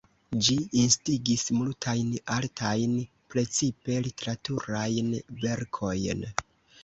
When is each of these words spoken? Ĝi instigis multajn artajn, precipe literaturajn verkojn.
Ĝi 0.45 0.55
instigis 0.83 1.43
multajn 1.57 2.07
artajn, 2.37 2.95
precipe 3.35 3.99
literaturajn 4.07 5.11
verkojn. 5.45 6.27